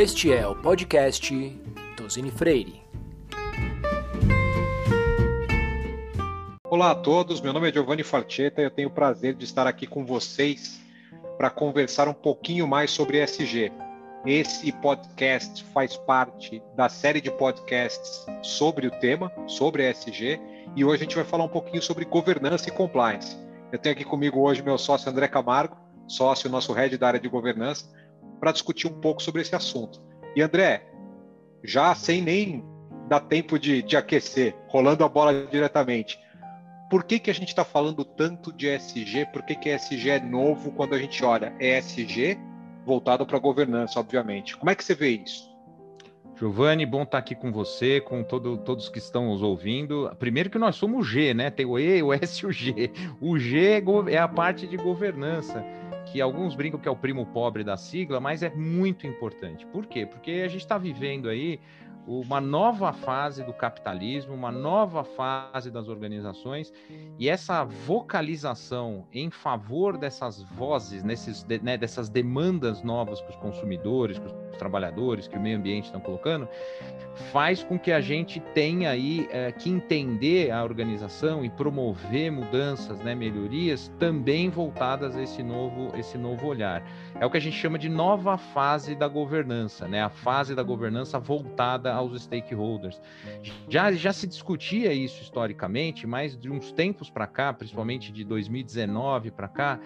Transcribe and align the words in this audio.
Este 0.00 0.32
é 0.32 0.46
o 0.46 0.56
podcast 0.56 1.60
Tosini 1.94 2.30
Freire. 2.30 2.82
Olá 6.64 6.92
a 6.92 6.94
todos, 6.94 7.42
meu 7.42 7.52
nome 7.52 7.68
é 7.68 7.72
Giovanni 7.74 8.02
Farchetta 8.02 8.62
e 8.62 8.64
eu 8.64 8.70
tenho 8.70 8.88
o 8.88 8.90
prazer 8.90 9.34
de 9.34 9.44
estar 9.44 9.66
aqui 9.66 9.86
com 9.86 10.06
vocês 10.06 10.80
para 11.36 11.50
conversar 11.50 12.08
um 12.08 12.14
pouquinho 12.14 12.66
mais 12.66 12.90
sobre 12.90 13.22
ESG. 13.22 13.70
Esse 14.24 14.72
podcast 14.72 15.62
faz 15.64 15.98
parte 15.98 16.62
da 16.74 16.88
série 16.88 17.20
de 17.20 17.30
podcasts 17.30 18.24
sobre 18.40 18.86
o 18.86 18.90
tema, 18.90 19.30
sobre 19.46 19.86
ESG, 19.86 20.40
e 20.74 20.82
hoje 20.82 21.02
a 21.02 21.04
gente 21.04 21.16
vai 21.16 21.26
falar 21.26 21.44
um 21.44 21.48
pouquinho 21.48 21.82
sobre 21.82 22.06
governança 22.06 22.70
e 22.70 22.72
compliance. 22.72 23.36
Eu 23.70 23.78
tenho 23.78 23.94
aqui 23.94 24.04
comigo 24.06 24.40
hoje 24.40 24.62
meu 24.62 24.78
sócio 24.78 25.10
André 25.10 25.28
Camargo, 25.28 25.76
sócio 26.08 26.48
nosso 26.48 26.72
head 26.72 26.96
da 26.96 27.08
área 27.08 27.20
de 27.20 27.28
governança, 27.28 27.84
para 28.40 28.52
discutir 28.52 28.86
um 28.88 29.00
pouco 29.00 29.22
sobre 29.22 29.42
esse 29.42 29.54
assunto. 29.54 30.00
E 30.34 30.42
André, 30.42 30.86
já 31.62 31.94
sem 31.94 32.22
nem 32.22 32.64
dar 33.08 33.20
tempo 33.20 33.58
de, 33.58 33.82
de 33.82 33.96
aquecer, 33.96 34.56
rolando 34.68 35.04
a 35.04 35.08
bola 35.08 35.46
diretamente, 35.46 36.18
por 36.88 37.04
que, 37.04 37.20
que 37.20 37.30
a 37.30 37.34
gente 37.34 37.48
está 37.48 37.64
falando 37.64 38.04
tanto 38.04 38.52
de 38.52 38.66
ESG? 38.66 39.26
Por 39.32 39.42
que, 39.44 39.54
que 39.54 39.68
ESG 39.68 40.10
é 40.10 40.20
novo 40.20 40.72
quando 40.72 40.94
a 40.94 40.98
gente 40.98 41.24
olha 41.24 41.54
ESG 41.60 42.38
voltado 42.84 43.24
para 43.24 43.36
a 43.36 43.40
governança, 43.40 44.00
obviamente? 44.00 44.56
Como 44.56 44.70
é 44.70 44.74
que 44.74 44.82
você 44.82 44.94
vê 44.94 45.10
isso? 45.10 45.50
Giovanni, 46.40 46.86
bom 46.86 47.02
estar 47.02 47.18
aqui 47.18 47.34
com 47.34 47.52
você, 47.52 48.00
com 48.00 48.24
todo, 48.24 48.56
todos 48.56 48.88
que 48.88 48.98
estão 48.98 49.26
nos 49.26 49.42
ouvindo. 49.42 50.10
Primeiro 50.18 50.48
que 50.48 50.58
nós 50.58 50.74
somos 50.74 51.00
o 51.00 51.08
G, 51.08 51.34
né? 51.34 51.50
Tem 51.50 51.66
o 51.66 51.78
E, 51.78 52.02
o 52.02 52.14
S 52.14 52.42
e 52.42 52.46
o 52.46 52.50
G. 52.50 52.90
O 53.20 53.38
G 53.38 53.82
é, 54.08 54.14
é 54.14 54.18
a 54.18 54.26
parte 54.26 54.66
de 54.66 54.78
governança, 54.78 55.62
que 56.10 56.20
alguns 56.20 56.54
brincam 56.54 56.80
que 56.80 56.88
é 56.88 56.90
o 56.90 56.96
primo 56.96 57.26
pobre 57.26 57.62
da 57.62 57.76
sigla, 57.76 58.20
mas 58.20 58.42
é 58.42 58.50
muito 58.50 59.06
importante. 59.06 59.64
Por 59.66 59.86
quê? 59.86 60.04
Porque 60.04 60.42
a 60.44 60.48
gente 60.48 60.62
está 60.62 60.76
vivendo 60.76 61.28
aí 61.28 61.60
uma 62.06 62.40
nova 62.40 62.92
fase 62.92 63.44
do 63.44 63.52
capitalismo, 63.52 64.34
uma 64.34 64.50
nova 64.50 65.04
fase 65.04 65.70
das 65.70 65.88
organizações, 65.88 66.72
e 67.18 67.28
essa 67.28 67.64
vocalização 67.64 69.06
em 69.12 69.30
favor 69.30 69.96
dessas 69.96 70.42
vozes, 70.42 71.04
nesses, 71.04 71.44
né, 71.62 71.76
dessas 71.76 72.08
demandas 72.08 72.82
novas 72.82 73.20
que 73.20 73.30
os 73.30 73.36
consumidores, 73.36 74.18
que 74.18 74.26
os 74.26 74.32
trabalhadores, 74.58 75.26
que 75.26 75.36
o 75.36 75.40
meio 75.40 75.56
ambiente 75.56 75.86
estão 75.86 76.00
colocando, 76.00 76.48
faz 77.32 77.62
com 77.62 77.78
que 77.78 77.92
a 77.92 78.00
gente 78.00 78.40
tenha 78.54 78.90
aí 78.90 79.28
é, 79.30 79.52
que 79.52 79.68
entender 79.68 80.50
a 80.50 80.62
organização 80.62 81.44
e 81.44 81.50
promover 81.50 82.30
mudanças, 82.30 82.98
né, 83.00 83.14
melhorias, 83.14 83.92
também 83.98 84.48
voltadas 84.48 85.16
a 85.16 85.22
esse 85.22 85.42
novo, 85.42 85.92
esse 85.96 86.16
novo 86.16 86.46
olhar. 86.46 86.82
É 87.18 87.26
o 87.26 87.30
que 87.30 87.36
a 87.36 87.40
gente 87.40 87.56
chama 87.56 87.78
de 87.78 87.88
nova 87.88 88.38
fase 88.38 88.94
da 88.94 89.08
governança, 89.08 89.86
né, 89.86 90.02
a 90.02 90.08
fase 90.08 90.54
da 90.54 90.62
governança 90.62 91.18
voltada 91.18 91.92
aos 91.92 92.22
stakeholders. 92.22 93.00
Já, 93.68 93.92
já 93.92 94.12
se 94.12 94.26
discutia 94.26 94.92
isso 94.92 95.22
historicamente, 95.22 96.06
mas 96.06 96.36
de 96.36 96.50
uns 96.50 96.72
tempos 96.72 97.10
para 97.10 97.26
cá, 97.26 97.52
principalmente 97.52 98.12
de 98.12 98.24
2019 98.24 99.30
para 99.30 99.48
cá, 99.48 99.80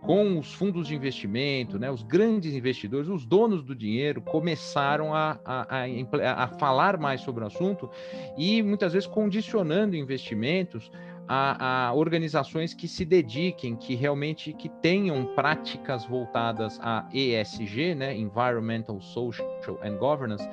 com 0.00 0.38
os 0.38 0.54
fundos 0.54 0.88
de 0.88 0.94
investimento, 0.94 1.78
né, 1.78 1.90
os 1.90 2.02
grandes 2.02 2.54
investidores, 2.54 3.08
os 3.08 3.26
donos 3.26 3.62
do 3.62 3.74
dinheiro, 3.74 4.20
começaram 4.20 5.14
a, 5.14 5.38
a, 5.44 5.84
a, 5.84 6.44
a 6.44 6.48
falar 6.48 6.98
mais 6.98 7.20
sobre 7.20 7.44
o 7.44 7.46
assunto 7.46 7.90
e 8.36 8.62
muitas 8.62 8.92
vezes 8.92 9.08
condicionando 9.08 9.96
investimentos 9.96 10.90
a, 11.28 11.88
a, 11.88 11.94
organizações 11.94 12.72
que 12.72 12.88
se 12.88 13.04
dediquem, 13.04 13.76
que 13.76 13.94
realmente 13.94 14.52
que 14.54 14.68
tenham 14.68 15.26
práticas 15.34 16.06
voltadas 16.06 16.80
a 16.80 17.06
ESG, 17.12 17.94
né, 17.94 18.16
Environmental, 18.16 18.98
Social 19.00 19.78
and 19.82 19.96
Governance, 19.98 20.48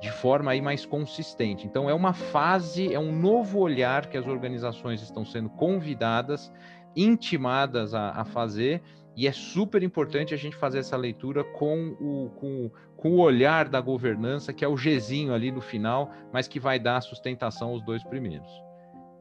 de 0.00 0.10
forma 0.10 0.52
aí 0.52 0.62
mais 0.62 0.86
consistente. 0.86 1.66
Então 1.66 1.90
é 1.90 1.94
uma 1.94 2.14
fase, 2.14 2.94
é 2.94 2.98
um 2.98 3.12
novo 3.12 3.58
olhar 3.58 4.06
que 4.06 4.16
as 4.16 4.26
organizações 4.26 5.02
estão 5.02 5.24
sendo 5.26 5.50
convidadas, 5.50 6.50
intimadas 6.96 7.94
a, 7.94 8.10
a 8.10 8.24
fazer, 8.24 8.82
e 9.16 9.26
é 9.26 9.32
super 9.32 9.82
importante 9.82 10.32
a 10.32 10.36
gente 10.36 10.56
fazer 10.56 10.78
essa 10.78 10.96
leitura 10.96 11.44
com 11.44 11.96
o, 12.00 12.30
com, 12.36 12.70
com 12.96 13.10
o 13.10 13.18
olhar 13.18 13.68
da 13.68 13.80
governança, 13.80 14.52
que 14.52 14.64
é 14.64 14.68
o 14.68 14.76
Gzinho 14.76 15.34
ali 15.34 15.50
no 15.50 15.60
final, 15.60 16.10
mas 16.32 16.48
que 16.48 16.60
vai 16.60 16.78
dar 16.78 17.00
sustentação 17.00 17.70
aos 17.70 17.82
dois 17.82 18.02
primeiros. 18.04 18.50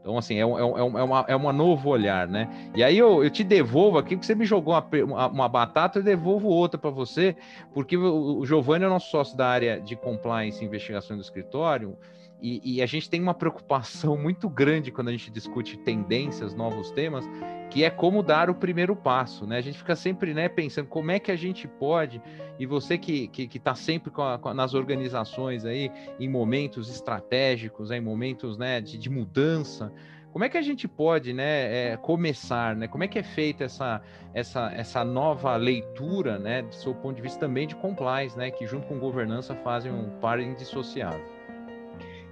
Então, 0.01 0.17
assim, 0.17 0.37
é, 0.37 0.45
um, 0.45 0.57
é, 0.57 0.63
um, 0.63 0.97
é, 0.97 1.03
uma, 1.03 1.25
é 1.27 1.35
uma 1.35 1.51
novo 1.51 1.89
olhar, 1.89 2.27
né? 2.27 2.71
E 2.73 2.81
aí 2.81 2.97
eu, 2.97 3.23
eu 3.23 3.29
te 3.29 3.43
devolvo 3.43 3.97
aqui, 3.97 4.15
porque 4.15 4.25
você 4.25 4.35
me 4.35 4.45
jogou 4.45 4.73
uma, 4.73 5.27
uma 5.27 5.49
batata, 5.49 5.99
eu 5.99 6.03
devolvo 6.03 6.47
outra 6.47 6.79
para 6.79 6.89
você, 6.89 7.35
porque 7.73 7.97
o, 7.97 8.39
o 8.39 8.45
Giovanni 8.45 8.85
é 8.85 8.87
nosso 8.87 9.11
sócio 9.11 9.35
da 9.35 9.47
área 9.47 9.81
de 9.81 9.95
compliance 9.97 10.63
e 10.63 10.65
investigação 10.65 11.17
do 11.17 11.21
escritório, 11.21 11.97
e, 12.41 12.75
e, 12.75 12.81
a 12.81 12.85
gente 12.85 13.09
tem 13.09 13.21
uma 13.21 13.33
preocupação 13.33 14.15
muito 14.17 14.49
grande 14.49 14.91
quando 14.91 15.09
a 15.09 15.11
gente 15.11 15.29
discute 15.29 15.77
tendências, 15.77 16.53
novos 16.53 16.91
temas, 16.91 17.25
que 17.69 17.83
é 17.83 17.89
como 17.89 18.23
dar 18.23 18.49
o 18.49 18.55
primeiro 18.55 18.95
passo, 18.95 19.45
né? 19.45 19.57
A 19.57 19.61
gente 19.61 19.77
fica 19.77 19.95
sempre 19.95 20.33
né, 20.33 20.49
pensando 20.49 20.87
como 20.87 21.11
é 21.11 21.19
que 21.19 21.31
a 21.31 21.35
gente 21.35 21.67
pode, 21.67 22.21
e 22.57 22.65
você 22.65 22.97
que 22.97 23.23
está 23.23 23.31
que, 23.31 23.47
que 23.47 23.59
tá 23.59 23.75
sempre 23.75 24.09
com 24.09 24.21
a, 24.21 24.39
com, 24.39 24.53
nas 24.53 24.73
organizações 24.73 25.65
aí, 25.65 25.91
em 26.19 26.29
momentos 26.29 26.89
estratégicos, 26.89 27.89
né, 27.89 27.97
em 27.97 28.01
momentos 28.01 28.57
né, 28.57 28.81
de, 28.81 28.97
de 28.97 29.09
mudança, 29.09 29.91
como 30.31 30.45
é 30.45 30.49
que 30.49 30.57
a 30.57 30.61
gente 30.61 30.87
pode 30.87 31.33
né, 31.33 31.91
é, 31.91 31.97
começar, 31.97 32.75
né? 32.75 32.87
Como 32.87 33.03
é 33.03 33.07
que 33.07 33.17
é 33.17 33.23
feita 33.23 33.63
essa, 33.63 34.01
essa, 34.33 34.71
essa 34.73 35.03
nova 35.03 35.55
leitura, 35.55 36.37
né, 36.37 36.61
do 36.61 36.73
seu 36.73 36.93
ponto 36.93 37.15
de 37.15 37.21
vista 37.21 37.39
também 37.39 37.67
de 37.67 37.75
compliance, 37.75 38.37
né, 38.37 38.51
que 38.51 38.65
junto 38.67 38.87
com 38.87 38.99
governança 38.99 39.55
fazem 39.55 39.91
um 39.91 40.09
par 40.19 40.39
indissociável? 40.39 41.38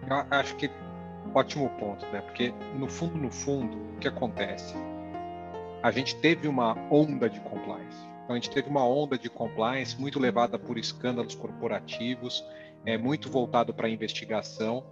Eu 0.09 0.25
acho 0.31 0.55
que 0.55 0.69
ótimo 1.33 1.69
ponto, 1.71 2.05
né? 2.07 2.21
Porque 2.21 2.53
no 2.75 2.87
fundo, 2.87 3.17
no 3.17 3.31
fundo, 3.31 3.77
o 3.95 3.99
que 3.99 4.07
acontece? 4.07 4.73
A 5.83 5.91
gente 5.91 6.15
teve 6.15 6.47
uma 6.47 6.73
onda 6.89 7.29
de 7.29 7.39
compliance. 7.41 7.97
Então, 8.23 8.35
a 8.35 8.39
gente 8.39 8.49
teve 8.49 8.69
uma 8.69 8.85
onda 8.85 9.17
de 9.17 9.29
compliance 9.29 9.99
muito 9.99 10.19
levada 10.19 10.57
por 10.57 10.77
escândalos 10.77 11.35
corporativos, 11.35 12.43
é 12.85 12.97
muito 12.97 13.29
voltado 13.29 13.73
para 13.73 13.87
a 13.87 13.89
investigação. 13.89 14.83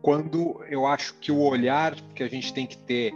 Quando 0.00 0.62
eu 0.68 0.86
acho 0.86 1.14
que 1.14 1.32
o 1.32 1.40
olhar 1.40 1.94
que 2.14 2.22
a 2.22 2.28
gente 2.28 2.52
tem 2.52 2.66
que 2.66 2.76
ter 2.76 3.12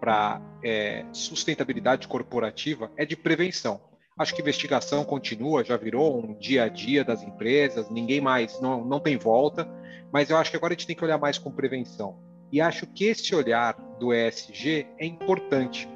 para 0.00 0.40
é, 0.62 1.04
sustentabilidade 1.12 2.08
corporativa 2.08 2.90
é 2.96 3.04
de 3.04 3.16
prevenção. 3.16 3.80
Acho 4.20 4.34
que 4.34 4.42
investigação 4.42 5.02
continua, 5.02 5.64
já 5.64 5.78
virou 5.78 6.22
um 6.22 6.34
dia 6.34 6.64
a 6.64 6.68
dia 6.68 7.02
das 7.02 7.22
empresas, 7.22 7.88
ninguém 7.88 8.20
mais, 8.20 8.60
não, 8.60 8.84
não 8.84 9.00
tem 9.00 9.16
volta, 9.16 9.66
mas 10.12 10.28
eu 10.28 10.36
acho 10.36 10.50
que 10.50 10.58
agora 10.58 10.74
a 10.74 10.76
gente 10.76 10.86
tem 10.86 10.94
que 10.94 11.02
olhar 11.02 11.16
mais 11.16 11.38
com 11.38 11.50
prevenção. 11.50 12.18
E 12.52 12.60
acho 12.60 12.86
que 12.86 13.06
esse 13.06 13.34
olhar 13.34 13.72
do 13.98 14.12
ESG 14.12 14.86
é 14.98 15.06
importante, 15.06 15.88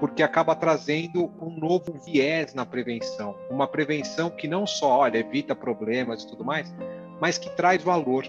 porque 0.00 0.22
acaba 0.22 0.56
trazendo 0.56 1.30
um 1.38 1.50
novo 1.50 1.92
viés 2.02 2.54
na 2.54 2.64
prevenção, 2.64 3.36
uma 3.50 3.68
prevenção 3.68 4.30
que 4.30 4.48
não 4.48 4.66
só, 4.66 5.00
olha, 5.00 5.18
evita 5.18 5.54
problemas 5.54 6.22
e 6.22 6.28
tudo 6.28 6.46
mais, 6.46 6.74
mas 7.20 7.36
que 7.36 7.50
traz 7.50 7.82
valor 7.82 8.26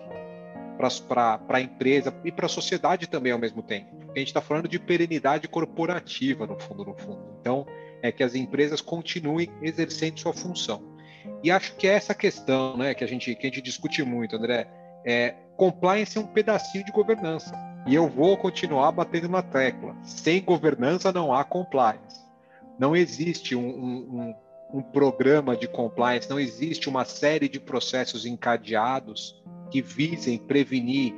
para 1.08 1.40
a 1.48 1.62
empresa 1.62 2.14
e 2.26 2.34
para 2.34 2.48
a 2.48 2.50
sociedade 2.50 3.08
também 3.08 3.32
ao 3.32 3.40
mesmo 3.40 3.64
tempo. 3.64 3.96
A 4.14 4.20
gente 4.20 4.28
está 4.28 4.42
falando 4.42 4.68
de 4.68 4.78
perenidade 4.78 5.48
corporativa, 5.48 6.46
no 6.46 6.60
fundo, 6.60 6.84
no 6.84 6.94
fundo. 6.96 7.24
Então, 7.40 7.66
é 8.02 8.12
que 8.12 8.24
as 8.24 8.36
empresas 8.36 8.82
continuem 8.82 9.50
exercendo 9.62 10.20
sua 10.20 10.34
função. 10.34 10.82
E 11.44 11.52
acho 11.52 11.76
que 11.76 11.88
é 11.88 11.94
essa 11.94 12.14
questão 12.14 12.78
né, 12.78 12.94
que, 12.94 13.04
a 13.04 13.08
gente, 13.08 13.36
que 13.36 13.46
a 13.46 13.50
gente 13.50 13.62
discute 13.62 14.04
muito, 14.04 14.36
André. 14.36 14.68
É, 15.06 15.36
compliance 15.56 16.18
é 16.18 16.22
um 16.22 16.28
pedacinho 16.28 16.86
de 16.86 16.92
governança. 16.92 17.54
E 17.86 17.96
eu 17.96 18.08
vou 18.08 18.36
continuar 18.38 18.92
batendo 18.92 19.30
na 19.30 19.42
tecla. 19.42 19.96
Sem 20.04 20.42
governança 20.42 21.12
não 21.12 21.34
há 21.34 21.44
compliance. 21.44 22.26
Não 22.78 22.96
existe 22.96 23.56
um, 23.56 23.68
um, 23.68 24.36
um, 24.74 24.80
um 24.80 24.82
programa 24.82 25.56
de 25.56 25.68
compliance, 25.68 26.30
não 26.30 26.40
existe 26.40 26.90
uma 26.90 27.06
série 27.06 27.50
de 27.50 27.60
processos 27.60 28.26
encadeados 28.26 29.42
que 29.72 29.82
visem 29.82 30.38
prevenir 30.38 31.14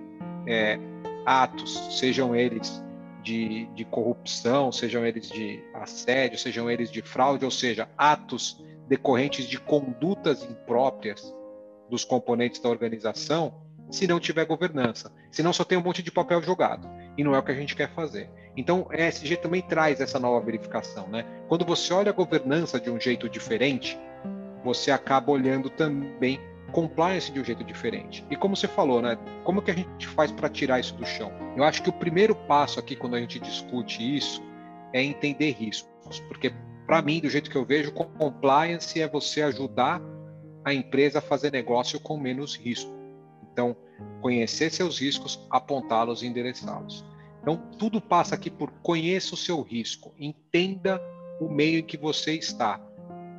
é, 0.47 0.79
atos, 1.25 1.99
sejam 1.99 2.35
eles 2.35 2.81
de, 3.23 3.65
de 3.67 3.85
corrupção, 3.85 4.71
sejam 4.71 5.05
eles 5.05 5.29
de 5.29 5.63
assédio, 5.73 6.37
sejam 6.37 6.69
eles 6.69 6.91
de 6.91 7.01
fraude, 7.01 7.45
ou 7.45 7.51
seja, 7.51 7.89
atos 7.97 8.63
decorrentes 8.87 9.45
de 9.45 9.59
condutas 9.59 10.43
impróprias 10.43 11.33
dos 11.89 12.03
componentes 12.03 12.59
da 12.59 12.69
organização, 12.69 13.53
se 13.89 14.07
não 14.07 14.19
tiver 14.19 14.45
governança. 14.45 15.11
Senão 15.31 15.51
só 15.51 15.63
tem 15.63 15.77
um 15.77 15.83
monte 15.83 16.03
de 16.03 16.11
papel 16.11 16.41
jogado. 16.41 16.87
E 17.17 17.23
não 17.23 17.35
é 17.35 17.39
o 17.39 17.43
que 17.43 17.51
a 17.51 17.55
gente 17.55 17.75
quer 17.75 17.89
fazer. 17.93 18.29
Então, 18.55 18.87
a 18.89 19.07
ESG 19.07 19.37
também 19.37 19.61
traz 19.61 19.99
essa 19.99 20.19
nova 20.19 20.43
verificação. 20.45 21.07
Né? 21.07 21.25
Quando 21.47 21.65
você 21.65 21.93
olha 21.93 22.09
a 22.09 22.13
governança 22.13 22.79
de 22.79 22.89
um 22.89 22.99
jeito 22.99 23.27
diferente, 23.27 23.99
você 24.63 24.91
acaba 24.91 25.31
olhando 25.31 25.69
também 25.69 26.39
compliance 26.69 27.31
de 27.31 27.39
um 27.39 27.43
jeito 27.43 27.63
diferente. 27.63 28.25
E 28.29 28.35
como 28.35 28.55
você 28.55 28.67
falou, 28.67 29.01
né? 29.01 29.17
Como 29.43 29.61
que 29.61 29.71
a 29.71 29.75
gente 29.75 30.07
faz 30.07 30.31
para 30.31 30.49
tirar 30.49 30.79
isso 30.79 30.95
do 30.95 31.05
chão? 31.05 31.31
Eu 31.55 31.63
acho 31.63 31.83
que 31.83 31.89
o 31.89 31.93
primeiro 31.93 32.35
passo 32.35 32.79
aqui 32.79 32.95
quando 32.95 33.15
a 33.15 33.19
gente 33.19 33.39
discute 33.39 34.15
isso 34.15 34.41
é 34.93 35.03
entender 35.03 35.51
riscos, 35.51 36.19
porque 36.27 36.53
para 36.89 37.03
mim, 37.03 37.19
do 37.19 37.29
jeito 37.29 37.51
que 37.51 37.55
eu 37.55 37.63
vejo, 37.63 37.91
compliance 37.91 38.99
é 38.99 39.07
você 39.07 39.43
ajudar 39.43 40.01
a 40.65 40.73
empresa 40.73 41.21
fazer 41.21 41.51
negócio 41.51 41.99
com 41.99 42.17
menos 42.17 42.55
risco. 42.55 42.91
Então, 43.51 43.77
conhecer 44.21 44.71
seus 44.71 44.99
riscos, 44.99 45.39
apontá-los 45.51 46.23
e 46.23 46.25
endereçá-los. 46.25 47.05
Então, 47.43 47.57
tudo 47.77 48.01
passa 48.01 48.33
aqui 48.33 48.49
por 48.49 48.71
conheça 48.81 49.35
o 49.35 49.37
seu 49.37 49.61
risco, 49.61 50.15
entenda 50.17 50.99
o 51.39 51.47
meio 51.47 51.77
em 51.77 51.83
que 51.83 51.95
você 51.95 52.33
está. 52.33 52.81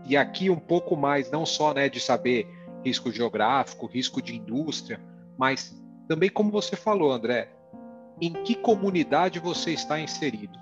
E 0.07 0.17
aqui 0.17 0.49
um 0.49 0.61
pouco 0.61 0.97
mais, 0.97 1.29
não 1.29 1.45
só 1.45 1.75
né, 1.75 1.89
de 1.89 1.99
saber 1.99 2.49
risco 2.85 3.11
geográfico, 3.11 3.87
risco 3.87 4.23
de 4.23 4.37
indústria, 4.37 5.01
mas 5.37 5.77
também 6.09 6.31
como 6.31 6.51
você 6.51 6.77
falou, 6.77 7.13
André, 7.13 7.49
em 8.21 8.33
que 8.43 8.55
comunidade 8.55 9.39
você 9.39 9.73
está 9.73 9.99
inserido. 9.99 10.59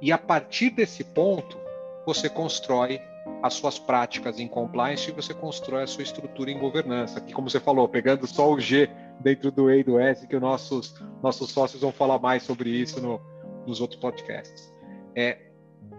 E 0.00 0.12
a 0.12 0.18
partir 0.18 0.70
desse 0.70 1.02
ponto, 1.02 1.58
você 2.06 2.28
constrói 2.28 3.00
as 3.42 3.54
suas 3.54 3.78
práticas 3.78 4.38
em 4.38 4.48
compliance 4.48 5.10
e 5.10 5.12
você 5.12 5.34
constrói 5.34 5.82
a 5.82 5.86
sua 5.86 6.02
estrutura 6.02 6.50
em 6.50 6.58
governança. 6.58 7.18
Aqui, 7.18 7.32
como 7.32 7.48
você 7.48 7.60
falou, 7.60 7.88
pegando 7.88 8.26
só 8.26 8.50
o 8.50 8.60
G 8.60 8.88
dentro 9.20 9.50
do 9.50 9.70
E 9.70 9.80
e 9.80 9.84
do 9.84 9.98
S, 9.98 10.26
que 10.26 10.36
os 10.36 10.42
nossos, 10.42 10.94
nossos 11.22 11.50
sócios 11.50 11.82
vão 11.82 11.92
falar 11.92 12.18
mais 12.18 12.42
sobre 12.42 12.70
isso 12.70 13.00
no, 13.00 13.20
nos 13.66 13.80
outros 13.80 14.00
podcasts. 14.00 14.72
É, 15.14 15.38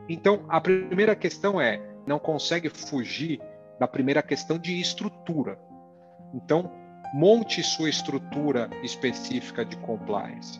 então, 0.07 0.45
a 0.50 0.59
primeira 0.59 1.15
questão 1.15 1.59
é, 1.62 1.81
não 2.06 2.18
consegue 2.18 2.69
fugir 2.69 3.42
da 3.79 3.87
primeira 3.87 4.21
questão 4.21 4.57
de 4.57 4.79
estrutura. 4.79 5.59
Então, 6.33 6.71
monte 7.13 7.63
sua 7.63 7.89
estrutura 7.89 8.69
específica 8.83 9.65
de 9.65 9.77
compliance. 9.77 10.59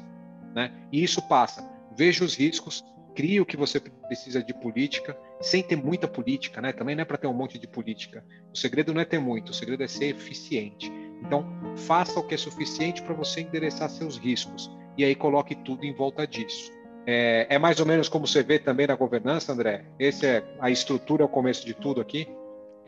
Né? 0.56 0.71
E 0.92 1.04
isso 1.04 1.21
passa, 1.27 1.63
veja 1.95 2.24
os 2.24 2.36
riscos, 2.36 2.83
crie 3.16 3.42
o 3.42 3.45
que 3.45 3.57
você 3.57 3.80
precisa 3.80 4.42
de 4.42 4.54
política, 4.54 5.18
sem 5.42 5.62
ter 5.62 5.75
muita 5.75 6.07
política, 6.07 6.62
né? 6.62 6.71
Também 6.71 6.95
não 6.95 7.01
é 7.01 7.06
para 7.06 7.18
ter 7.18 7.27
um 7.27 7.33
monte 7.33 7.60
de 7.60 7.68
política. 7.68 8.24
O 8.54 8.57
segredo 8.57 8.94
não 8.94 9.01
é 9.01 9.06
ter 9.06 9.19
muito, 9.19 9.50
o 9.50 9.54
segredo 9.54 9.83
é 9.83 9.88
ser 9.88 10.06
eficiente. 10.06 10.92
Então, 11.22 11.45
faça 11.75 12.19
o 12.19 12.24
que 12.25 12.33
é 12.33 12.38
suficiente 12.38 13.01
para 13.01 13.13
você 13.13 13.42
endereçar 13.42 13.89
seus 13.89 14.18
riscos 14.18 14.72
e 14.98 15.04
aí 15.04 15.15
coloque 15.15 15.56
tudo 15.56 15.86
em 15.86 15.94
volta 15.94 16.25
disso. 16.25 16.72
É, 17.06 17.48
é, 17.50 17.57
mais 17.57 17.80
ou 17.80 17.86
menos 17.86 18.07
como 18.10 18.27
você 18.27 18.44
vê 18.44 18.60
também 18.60 18.88
na 18.88 18.95
governança, 18.95 19.51
André? 19.51 19.86
Esse 19.98 20.25
é 20.25 20.44
a 20.60 20.69
estrutura, 20.69 21.24
é 21.24 21.25
o 21.25 21.30
começo 21.30 21.65
de 21.65 21.74
tudo 21.74 22.01
aqui? 22.01 22.27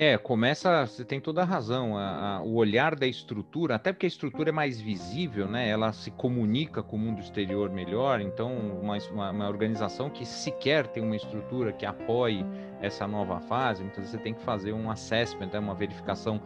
É, 0.03 0.17
começa, 0.17 0.87
você 0.87 1.05
tem 1.05 1.21
toda 1.21 1.43
a 1.43 1.45
razão, 1.45 1.95
a, 1.95 2.37
a, 2.37 2.41
o 2.41 2.55
olhar 2.55 2.95
da 2.95 3.05
estrutura, 3.05 3.75
até 3.75 3.93
porque 3.93 4.07
a 4.07 4.09
estrutura 4.09 4.49
é 4.49 4.51
mais 4.51 4.81
visível, 4.81 5.47
né? 5.47 5.69
Ela 5.69 5.93
se 5.93 6.09
comunica 6.09 6.81
com 6.81 6.95
o 6.95 6.99
mundo 6.99 7.21
exterior 7.21 7.69
melhor, 7.69 8.19
então 8.19 8.51
uma, 8.81 8.97
uma, 9.11 9.47
organização 9.47 10.09
que 10.09 10.25
sequer 10.25 10.87
tem 10.87 11.03
uma 11.03 11.15
estrutura 11.15 11.71
que 11.71 11.85
apoie 11.85 12.43
essa 12.81 13.07
nova 13.07 13.39
fase, 13.41 13.83
então 13.83 14.03
você 14.03 14.17
tem 14.17 14.33
que 14.33 14.41
fazer 14.41 14.73
um 14.73 14.89
assessment, 14.89 15.51
né? 15.53 15.59
uma 15.59 15.75
verificação 15.75 16.41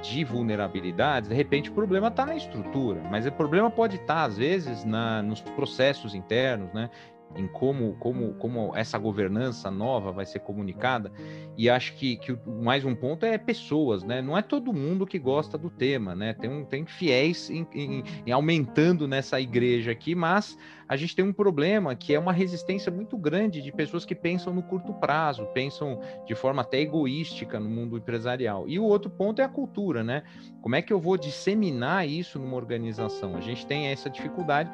de 0.00 0.22
vulnerabilidades, 0.22 1.28
de 1.28 1.34
repente 1.34 1.68
o 1.68 1.72
problema 1.72 2.06
está 2.06 2.24
na 2.24 2.36
estrutura, 2.36 3.02
mas 3.10 3.26
o 3.26 3.32
problema 3.32 3.68
pode 3.72 3.96
estar, 3.96 4.14
tá, 4.14 4.22
às 4.22 4.38
vezes, 4.38 4.84
na, 4.84 5.20
nos 5.20 5.40
processos 5.40 6.14
internos, 6.14 6.72
né? 6.72 6.88
Em 7.36 7.46
como, 7.46 7.94
como, 8.00 8.34
como 8.34 8.76
essa 8.76 8.98
governança 8.98 9.70
nova 9.70 10.12
vai 10.12 10.26
ser 10.26 10.40
comunicada. 10.40 11.12
E 11.56 11.70
acho 11.70 11.94
que, 11.94 12.16
que 12.16 12.36
mais 12.46 12.84
um 12.84 12.94
ponto 12.94 13.24
é 13.24 13.38
pessoas, 13.38 14.02
né? 14.02 14.20
Não 14.20 14.36
é 14.36 14.42
todo 14.42 14.72
mundo 14.72 15.06
que 15.06 15.18
gosta 15.18 15.56
do 15.56 15.70
tema, 15.70 16.14
né? 16.14 16.34
Tem, 16.34 16.50
um, 16.50 16.64
tem 16.64 16.84
fiéis 16.86 17.50
em, 17.50 17.66
em, 17.74 18.04
em 18.26 18.32
aumentando 18.32 19.06
nessa 19.06 19.40
igreja 19.40 19.92
aqui, 19.92 20.14
mas 20.14 20.56
a 20.88 20.96
gente 20.96 21.14
tem 21.14 21.24
um 21.24 21.32
problema 21.32 21.94
que 21.94 22.12
é 22.12 22.18
uma 22.18 22.32
resistência 22.32 22.90
muito 22.90 23.16
grande 23.16 23.62
de 23.62 23.70
pessoas 23.70 24.04
que 24.04 24.14
pensam 24.14 24.52
no 24.52 24.60
curto 24.60 24.92
prazo, 24.94 25.46
pensam 25.54 26.00
de 26.26 26.34
forma 26.34 26.62
até 26.62 26.80
egoística 26.80 27.60
no 27.60 27.70
mundo 27.70 27.96
empresarial. 27.96 28.68
E 28.68 28.76
o 28.76 28.82
outro 28.82 29.08
ponto 29.08 29.40
é 29.40 29.44
a 29.44 29.48
cultura, 29.48 30.02
né? 30.02 30.24
Como 30.60 30.74
é 30.74 30.82
que 30.82 30.92
eu 30.92 31.00
vou 31.00 31.16
disseminar 31.16 32.08
isso 32.08 32.40
numa 32.40 32.56
organização? 32.56 33.36
A 33.36 33.40
gente 33.40 33.64
tem 33.66 33.86
essa 33.86 34.10
dificuldade 34.10 34.68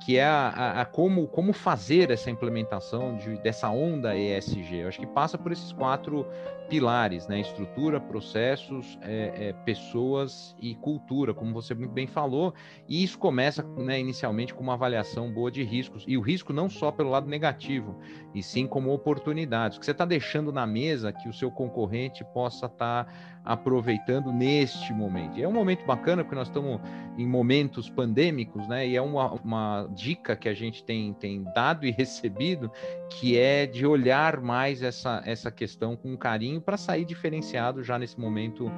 que 0.00 0.16
é 0.16 0.24
a, 0.24 0.48
a, 0.48 0.80
a, 0.82 0.84
como, 0.84 1.26
como 1.28 1.52
fazer 1.52 2.10
essa 2.10 2.30
implementação 2.30 3.16
de, 3.16 3.36
dessa 3.38 3.68
onda 3.68 4.16
ESG. 4.16 4.76
Eu 4.76 4.88
acho 4.88 5.00
que 5.00 5.06
passa 5.06 5.36
por 5.36 5.52
esses 5.52 5.72
quatro 5.72 6.26
pilares, 6.68 7.26
né? 7.26 7.40
Estrutura, 7.40 8.00
processos, 8.00 8.98
é, 9.02 9.48
é, 9.48 9.52
pessoas 9.64 10.54
e 10.60 10.74
cultura, 10.76 11.32
como 11.32 11.52
você 11.52 11.74
muito 11.74 11.92
bem 11.92 12.06
falou. 12.06 12.54
E 12.86 13.02
isso 13.02 13.18
começa, 13.18 13.62
né, 13.76 13.98
inicialmente, 13.98 14.54
com 14.54 14.62
uma 14.62 14.74
avaliação 14.74 15.32
boa 15.32 15.50
de 15.50 15.62
riscos. 15.62 16.04
E 16.06 16.16
o 16.16 16.20
risco 16.20 16.52
não 16.52 16.68
só 16.68 16.92
pelo 16.92 17.10
lado 17.10 17.28
negativo, 17.28 17.98
e 18.34 18.42
sim 18.42 18.66
como 18.66 18.92
oportunidades. 18.92 19.78
Que 19.78 19.84
você 19.84 19.92
está 19.92 20.04
deixando 20.04 20.52
na 20.52 20.66
mesa 20.66 21.12
que 21.12 21.28
o 21.28 21.32
seu 21.32 21.50
concorrente 21.50 22.24
possa 22.32 22.66
estar 22.66 23.04
tá 23.04 23.12
aproveitando 23.44 24.30
neste 24.30 24.92
momento. 24.92 25.38
E 25.38 25.42
é 25.42 25.48
um 25.48 25.52
momento 25.52 25.84
bacana, 25.86 26.22
porque 26.22 26.36
nós 26.36 26.48
estamos 26.48 26.80
em 27.16 27.26
momentos 27.26 27.88
pandêmicos, 27.88 28.68
né? 28.68 28.86
E 28.86 28.94
é 28.94 29.00
uma, 29.00 29.32
uma 29.32 29.88
dica 29.94 30.36
que 30.36 30.48
a 30.50 30.54
gente 30.54 30.84
tem, 30.84 31.14
tem 31.14 31.42
dado 31.54 31.86
e 31.86 31.90
recebido, 31.92 32.70
que 33.08 33.38
é 33.38 33.64
de 33.66 33.86
olhar 33.86 34.40
mais 34.40 34.82
essa, 34.82 35.22
essa 35.24 35.50
questão 35.50 35.96
com 35.96 36.14
carinho 36.14 36.57
caminho 36.58 36.60
para 36.60 36.76
sair 36.76 37.04
diferenciado 37.04 37.82
já 37.82 37.98
nesse 37.98 38.18
momento 38.18 38.70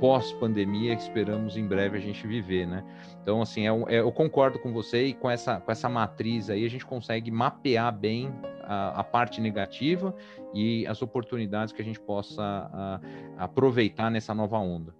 pós-pandemia 0.00 0.94
que 0.94 1.02
esperamos 1.02 1.56
em 1.56 1.66
breve 1.66 1.96
a 1.96 2.00
gente 2.00 2.26
viver, 2.26 2.66
né? 2.66 2.84
Então, 3.22 3.40
assim, 3.42 3.66
é, 3.66 3.70
é, 3.94 4.00
eu 4.00 4.12
concordo 4.12 4.58
com 4.58 4.72
você 4.72 5.06
e 5.06 5.14
com 5.14 5.30
essa, 5.30 5.58
com 5.60 5.72
essa 5.72 5.88
matriz 5.88 6.50
aí 6.50 6.64
a 6.64 6.70
gente 6.70 6.84
consegue 6.84 7.30
mapear 7.30 7.92
bem 7.96 8.32
a, 8.62 9.00
a 9.00 9.04
parte 9.04 9.40
negativa 9.40 10.14
e 10.54 10.86
as 10.86 11.00
oportunidades 11.02 11.72
que 11.72 11.80
a 11.80 11.84
gente 11.84 11.98
possa 11.98 12.42
a, 12.42 13.00
aproveitar 13.38 14.10
nessa 14.10 14.34
nova 14.34 14.58
onda. 14.58 14.94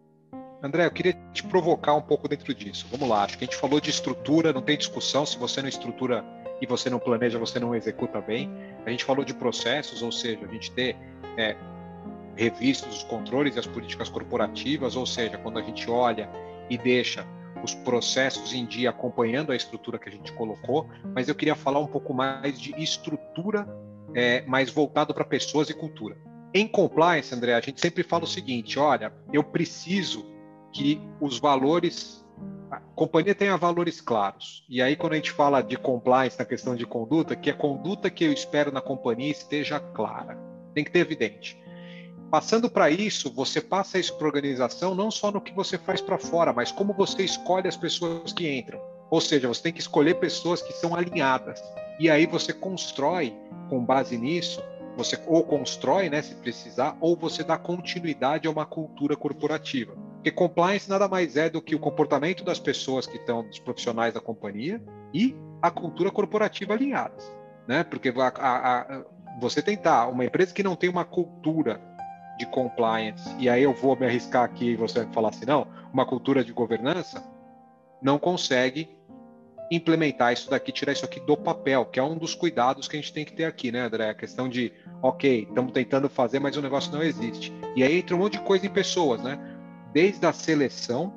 André, 0.62 0.86
eu 0.86 0.90
queria 0.90 1.12
te 1.32 1.44
provocar 1.44 1.94
um 1.94 2.00
pouco 2.00 2.26
dentro 2.26 2.54
disso. 2.54 2.86
Vamos 2.90 3.08
lá, 3.08 3.24
acho 3.24 3.36
que 3.36 3.44
a 3.44 3.46
gente 3.46 3.58
falou 3.58 3.78
de 3.78 3.90
estrutura, 3.90 4.52
não 4.52 4.62
tem 4.62 4.76
discussão. 4.76 5.26
Se 5.26 5.38
você 5.38 5.60
não 5.60 5.68
estrutura 5.68 6.24
e 6.60 6.66
você 6.66 6.88
não 6.88 6.98
planeja, 6.98 7.38
você 7.38 7.60
não 7.60 7.74
executa 7.74 8.18
bem. 8.20 8.50
A 8.86 8.90
gente 8.90 9.04
falou 9.04 9.24
de 9.24 9.34
processos, 9.34 10.02
ou 10.02 10.10
seja, 10.10 10.46
a 10.46 10.48
gente 10.48 10.72
ter 10.72 10.96
é, 11.36 11.54
revistos 12.36 12.98
os 12.98 13.02
controles 13.02 13.56
e 13.56 13.58
as 13.58 13.66
políticas 13.66 14.08
corporativas, 14.08 14.94
ou 14.94 15.06
seja, 15.06 15.38
quando 15.38 15.58
a 15.58 15.62
gente 15.62 15.90
olha 15.90 16.28
e 16.68 16.76
deixa 16.76 17.26
os 17.64 17.74
processos 17.74 18.52
em 18.52 18.64
dia 18.66 18.90
acompanhando 18.90 19.50
a 19.50 19.56
estrutura 19.56 19.98
que 19.98 20.08
a 20.08 20.12
gente 20.12 20.32
colocou, 20.32 20.88
mas 21.14 21.28
eu 21.28 21.34
queria 21.34 21.54
falar 21.54 21.80
um 21.80 21.86
pouco 21.86 22.12
mais 22.12 22.60
de 22.60 22.72
estrutura 22.80 23.66
é, 24.14 24.42
mais 24.42 24.70
voltado 24.70 25.12
para 25.12 25.24
pessoas 25.24 25.68
e 25.68 25.74
cultura. 25.74 26.16
Em 26.54 26.66
compliance, 26.66 27.34
André, 27.34 27.54
a 27.54 27.60
gente 27.60 27.80
sempre 27.80 28.02
fala 28.02 28.24
o 28.24 28.26
seguinte: 28.26 28.78
olha, 28.78 29.12
eu 29.32 29.42
preciso 29.42 30.24
que 30.72 31.00
os 31.20 31.38
valores, 31.38 32.24
a 32.70 32.78
companhia 32.94 33.34
tenha 33.34 33.56
valores 33.56 34.00
claros. 34.00 34.64
E 34.68 34.80
aí, 34.80 34.96
quando 34.96 35.14
a 35.14 35.16
gente 35.16 35.32
fala 35.32 35.60
de 35.60 35.76
compliance 35.76 36.38
na 36.38 36.44
questão 36.44 36.74
de 36.74 36.86
conduta, 36.86 37.36
que 37.36 37.50
a 37.50 37.54
conduta 37.54 38.10
que 38.10 38.24
eu 38.24 38.32
espero 38.32 38.72
na 38.72 38.80
companhia 38.80 39.30
esteja 39.30 39.80
clara, 39.80 40.38
tem 40.72 40.84
que 40.84 40.90
ter 40.90 41.00
evidente. 41.00 41.58
Passando 42.30 42.68
para 42.68 42.90
isso, 42.90 43.32
você 43.32 43.60
passa 43.60 43.98
isso 43.98 44.16
para 44.18 44.26
organização 44.26 44.94
não 44.94 45.10
só 45.10 45.30
no 45.30 45.40
que 45.40 45.54
você 45.54 45.78
faz 45.78 46.00
para 46.00 46.18
fora, 46.18 46.52
mas 46.52 46.72
como 46.72 46.92
você 46.92 47.22
escolhe 47.22 47.68
as 47.68 47.76
pessoas 47.76 48.32
que 48.32 48.50
entram. 48.50 48.80
Ou 49.08 49.20
seja, 49.20 49.46
você 49.46 49.62
tem 49.62 49.72
que 49.72 49.80
escolher 49.80 50.14
pessoas 50.14 50.60
que 50.60 50.72
são 50.72 50.94
alinhadas. 50.94 51.62
E 52.00 52.10
aí 52.10 52.26
você 52.26 52.52
constrói, 52.52 53.32
com 53.70 53.84
base 53.84 54.18
nisso, 54.18 54.60
você 54.96 55.18
ou 55.26 55.44
constrói, 55.44 56.08
né, 56.08 56.20
se 56.20 56.34
precisar, 56.34 56.96
ou 57.00 57.16
você 57.16 57.44
dá 57.44 57.56
continuidade 57.56 58.48
a 58.48 58.50
uma 58.50 58.66
cultura 58.66 59.14
corporativa. 59.14 59.94
Porque 60.16 60.30
compliance 60.32 60.88
nada 60.88 61.06
mais 61.06 61.36
é 61.36 61.48
do 61.48 61.62
que 61.62 61.76
o 61.76 61.78
comportamento 61.78 62.42
das 62.42 62.58
pessoas 62.58 63.06
que 63.06 63.16
estão, 63.16 63.46
dos 63.46 63.60
profissionais 63.60 64.14
da 64.14 64.20
companhia, 64.20 64.82
e 65.14 65.36
a 65.62 65.70
cultura 65.70 66.10
corporativa 66.10 66.74
alinhadas. 66.74 67.32
Né? 67.68 67.84
Porque 67.84 68.08
a, 68.08 68.26
a, 68.26 68.80
a, 68.80 69.04
você 69.40 69.62
tentar, 69.62 70.08
uma 70.08 70.24
empresa 70.24 70.52
que 70.52 70.62
não 70.62 70.74
tem 70.74 70.90
uma 70.90 71.04
cultura 71.04 71.80
de 72.38 72.46
compliance, 72.46 73.34
e 73.38 73.48
aí 73.48 73.62
eu 73.62 73.72
vou 73.72 73.96
me 73.96 74.06
arriscar 74.06 74.44
aqui 74.44 74.70
e 74.70 74.76
você 74.76 75.04
vai 75.04 75.12
falar 75.12 75.30
assim, 75.30 75.46
não, 75.46 75.66
uma 75.92 76.04
cultura 76.04 76.44
de 76.44 76.52
governança 76.52 77.22
não 78.02 78.18
consegue 78.18 78.96
implementar 79.70 80.32
isso 80.32 80.48
daqui, 80.48 80.70
tirar 80.70 80.92
isso 80.92 81.04
aqui 81.04 81.18
do 81.20 81.36
papel, 81.36 81.84
que 81.86 81.98
é 81.98 82.02
um 82.02 82.16
dos 82.16 82.34
cuidados 82.34 82.86
que 82.86 82.96
a 82.96 83.00
gente 83.00 83.12
tem 83.12 83.24
que 83.24 83.32
ter 83.32 83.44
aqui, 83.44 83.72
né, 83.72 83.80
André? 83.80 84.10
A 84.10 84.14
questão 84.14 84.48
de, 84.48 84.72
ok, 85.02 85.46
estamos 85.48 85.72
tentando 85.72 86.08
fazer, 86.08 86.38
mas 86.38 86.56
o 86.56 86.62
negócio 86.62 86.92
não 86.92 87.02
existe. 87.02 87.52
E 87.74 87.82
aí 87.82 87.98
entra 87.98 88.14
um 88.14 88.20
monte 88.20 88.34
de 88.34 88.40
coisa 88.40 88.66
em 88.66 88.70
pessoas, 88.70 89.22
né? 89.22 89.38
Desde 89.92 90.24
a 90.24 90.32
seleção 90.32 91.12